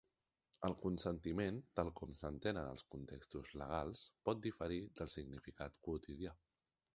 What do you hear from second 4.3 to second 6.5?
pot diferir del significat quotidià.